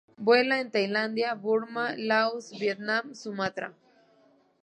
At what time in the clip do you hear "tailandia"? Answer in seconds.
0.71-1.35